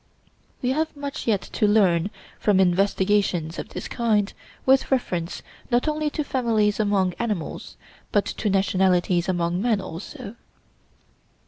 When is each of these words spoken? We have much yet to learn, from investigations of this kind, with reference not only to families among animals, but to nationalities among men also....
We 0.63 0.71
have 0.71 0.97
much 0.97 1.27
yet 1.27 1.41
to 1.41 1.67
learn, 1.67 2.09
from 2.39 2.59
investigations 2.59 3.59
of 3.59 3.69
this 3.69 3.87
kind, 3.87 4.33
with 4.65 4.89
reference 4.89 5.43
not 5.69 5.87
only 5.87 6.09
to 6.09 6.23
families 6.23 6.79
among 6.79 7.13
animals, 7.19 7.77
but 8.11 8.25
to 8.25 8.49
nationalities 8.49 9.29
among 9.29 9.61
men 9.61 9.79
also.... 9.79 10.37